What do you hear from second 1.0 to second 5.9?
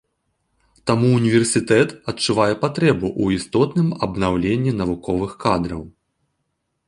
універсітэт адчувае патрэбу ў істотным абнаўленні навуковых кадраў.